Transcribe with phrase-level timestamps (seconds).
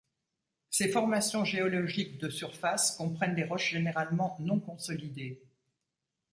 [0.71, 5.43] Ces formations géologiques de surface comprennent des roches généralement non consolidées.